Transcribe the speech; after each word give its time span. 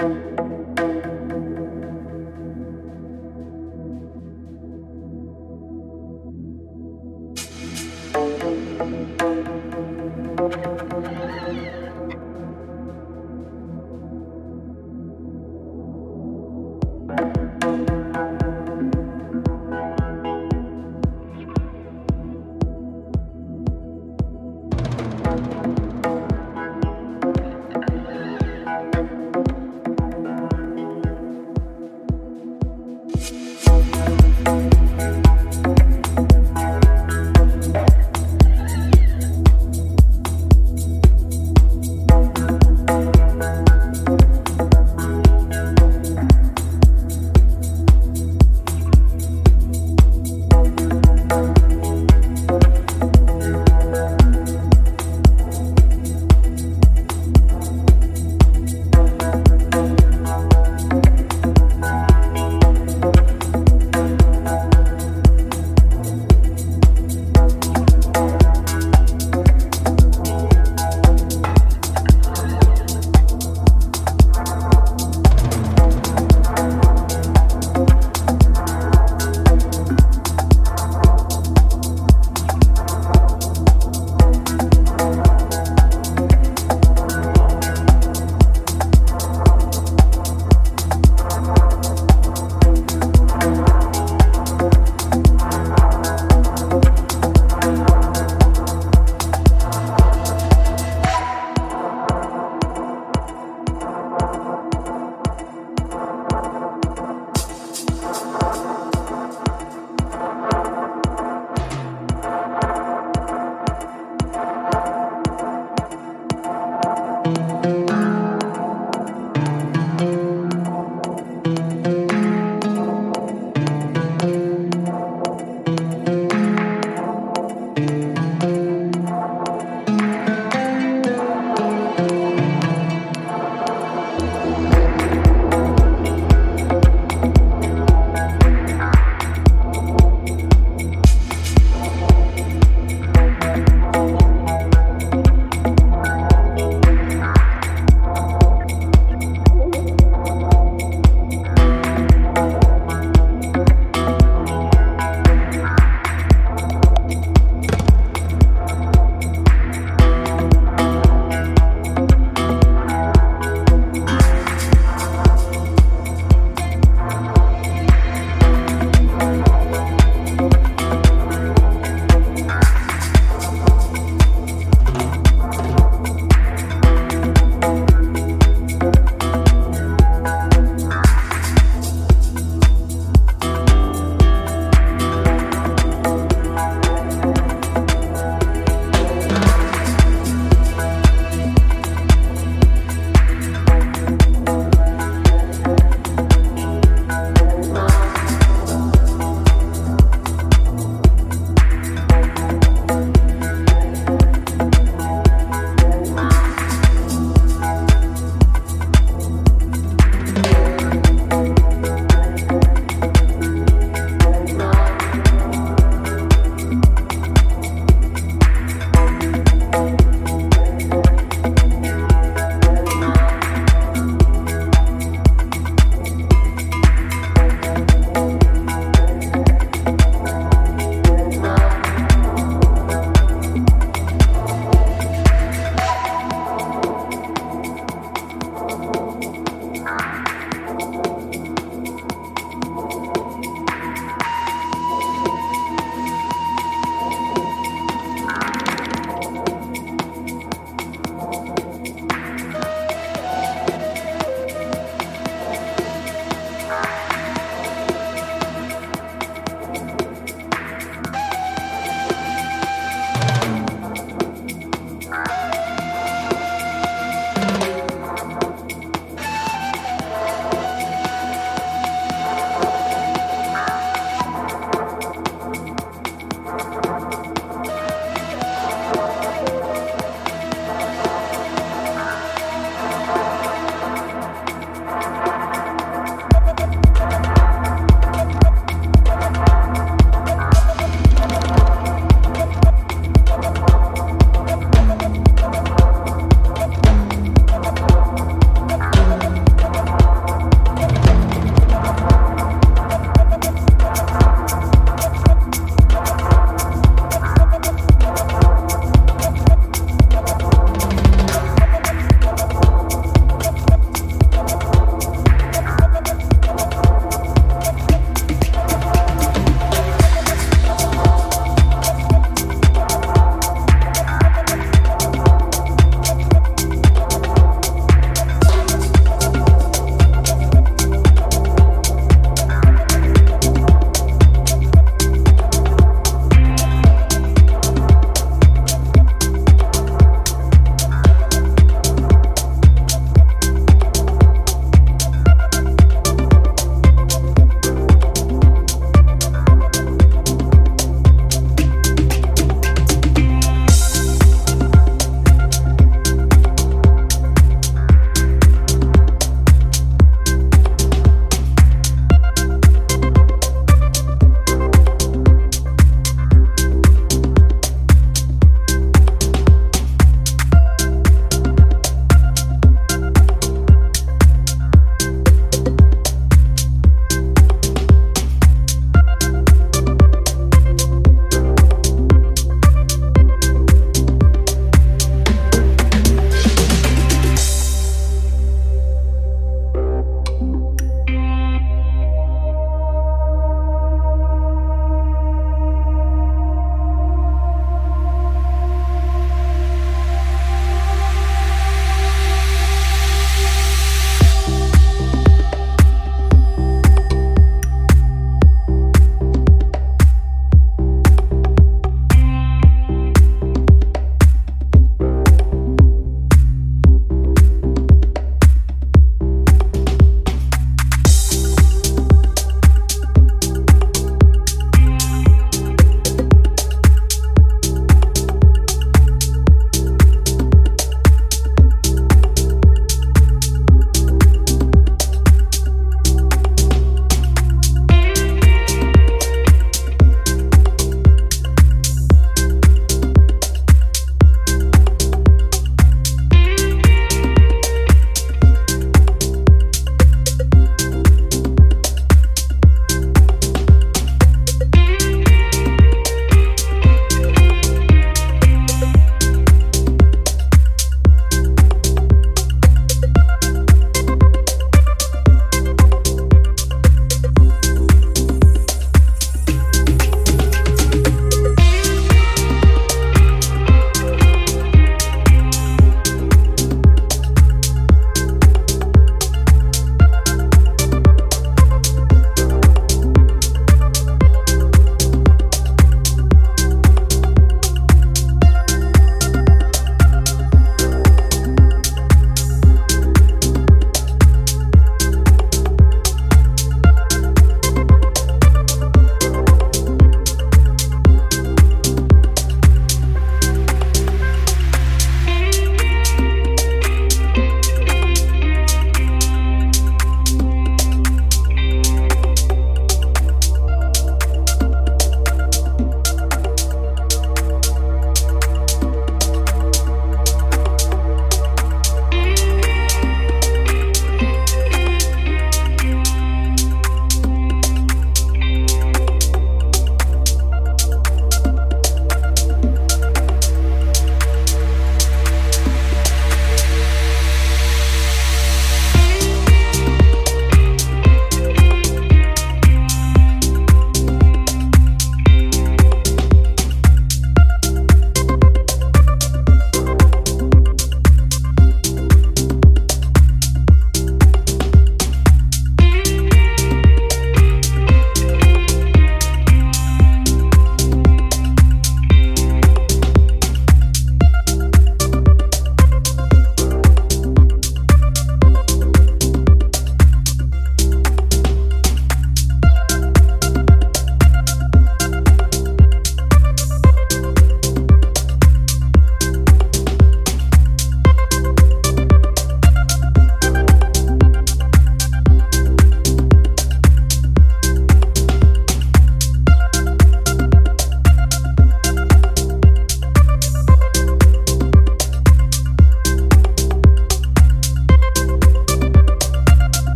Música 0.00 0.63